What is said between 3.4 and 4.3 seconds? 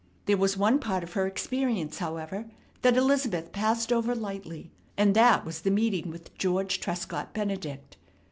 passed over